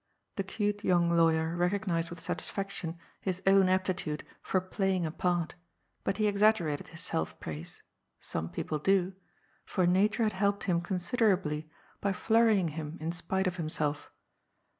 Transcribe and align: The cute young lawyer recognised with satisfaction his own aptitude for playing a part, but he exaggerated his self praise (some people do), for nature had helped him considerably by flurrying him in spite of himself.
The 0.35 0.43
cute 0.43 0.83
young 0.83 1.11
lawyer 1.11 1.55
recognised 1.55 2.09
with 2.09 2.19
satisfaction 2.19 2.97
his 3.21 3.39
own 3.45 3.69
aptitude 3.69 4.25
for 4.41 4.59
playing 4.59 5.05
a 5.05 5.11
part, 5.11 5.53
but 6.03 6.17
he 6.17 6.25
exaggerated 6.25 6.87
his 6.87 7.01
self 7.01 7.39
praise 7.39 7.83
(some 8.19 8.49
people 8.49 8.79
do), 8.79 9.13
for 9.63 9.85
nature 9.85 10.23
had 10.23 10.33
helped 10.33 10.63
him 10.63 10.81
considerably 10.81 11.69
by 11.99 12.13
flurrying 12.13 12.69
him 12.69 12.97
in 12.99 13.11
spite 13.11 13.45
of 13.45 13.57
himself. 13.57 14.09